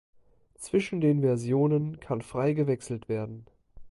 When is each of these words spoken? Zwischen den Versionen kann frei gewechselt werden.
Zwischen 0.55 0.99
den 0.99 1.21
Versionen 1.21 1.99
kann 1.99 2.23
frei 2.23 2.53
gewechselt 2.53 3.07
werden. 3.07 3.45